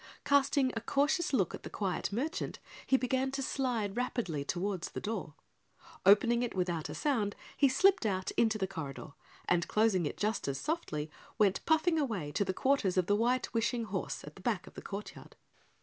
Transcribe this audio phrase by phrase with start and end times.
[0.25, 2.57] Casting a cautious look at the quiet merchant,
[2.87, 5.35] he began to slide rapidly toward the door.
[6.07, 9.13] Opening it without a sound, he slipped out into the corridor
[9.47, 13.53] and, closing it just as softly, went puffing away to the quarters of the White
[13.53, 15.35] Wishing Horse at the back of the courtyard.